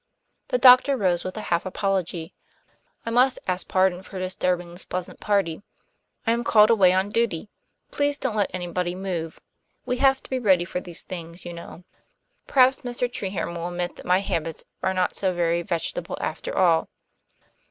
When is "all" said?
16.57-16.89